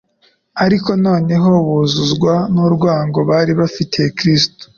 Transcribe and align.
ariko 0.65 0.89
noneho 1.05 1.51
buzuzwa 1.67 2.33
n'urwango 2.53 3.19
bari 3.29 3.51
bafitiye 3.59 4.07
Kristo. 4.17 4.61